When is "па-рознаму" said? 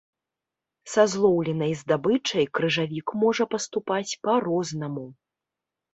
4.29-5.05